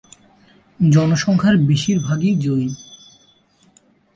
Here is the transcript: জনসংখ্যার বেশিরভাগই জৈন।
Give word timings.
জনসংখ্যার 0.79 1.55
বেশিরভাগই 1.67 2.31
জৈন। 2.35 2.71